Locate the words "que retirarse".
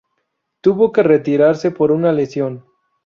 0.91-1.69